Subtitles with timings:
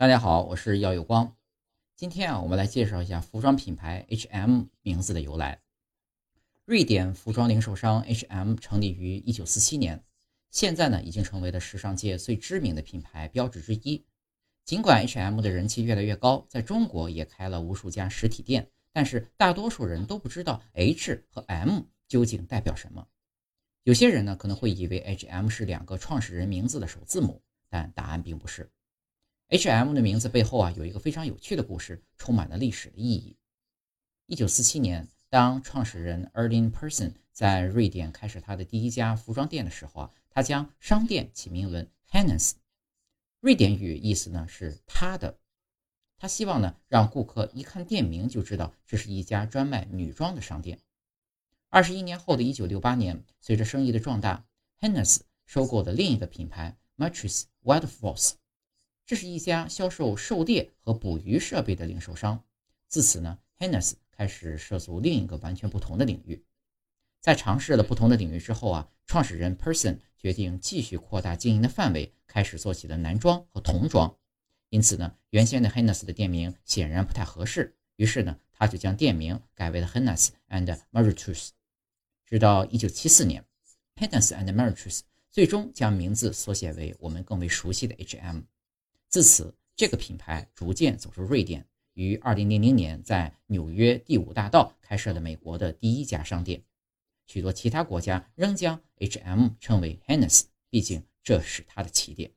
[0.00, 1.36] 大家好，我是耀有光。
[1.96, 5.60] 今天啊，我们来介绍一下服装品牌 H&M 名字的由来。
[6.64, 10.04] 瑞典服装零售商 H&M 成立于1947年，
[10.52, 14.04] 现在呢已经成为了时尚界最知名的品牌标志之一。
[14.64, 23.04] 尽管 H&M 的人气越来越高，在中国也开了无数家实体店，但是大多数人都不知道 H 和 M 究竟代表什么。
[23.82, 28.70] 有些人呢可能会以为 H&M 是两个创始人名字的首字母，但答案并不是。
[29.50, 33.38] H&M 的名字背后啊，有一个非常有趣的故事，充满了历史的意义。
[34.26, 42.52] 一九四七年，当创始人 Erlin Persson 在瑞典开始他的第一家服装店的时候啊，他将商店起名为 Hennes，
[43.40, 45.38] 瑞典语意思呢是他的。
[46.18, 50.78] 他希望呢让顾客一看店名就知道这是一家专卖女装的商店。
[51.70, 54.44] 二十一年后的一九六八年，随着生意的壮大
[54.78, 58.34] ，Hennes 收购了另一个品牌 Matris Wildforce。
[59.08, 62.44] 这是一家销售狩猎和捕鱼设备的零售商。
[62.88, 66.44] 自此呢，Hennes 开始涉足另一个完全不同的领域。
[67.18, 74.14] 在尝试了不同的领域之后啊，创始人 Person 决定继续扩大经营的范围，开始做起了男装和童装。
[74.68, 81.48] 因此呢，原先的 Hennes 的店名显然不太合适，于是呢，他就将店名改为了 Hennes and Maritus。
[82.26, 83.42] 直到1974年
[83.96, 88.42] ，Hennes and Maritus 最终将名字缩写为我们更为熟悉的 H&M。
[89.08, 96.62] 自此，这个品牌逐渐走出瑞典，于2000年在纽约第五大道开设了美国的第一家商店。
[97.26, 102.30] 许多其他国家仍将 H&M 称为 Hennes，毕竟这是它的起点。